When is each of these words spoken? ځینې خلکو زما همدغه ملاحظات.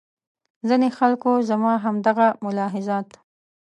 ځینې 0.67 0.87
خلکو 0.97 1.31
زما 1.49 1.73
همدغه 1.83 2.27
ملاحظات. 2.45 3.09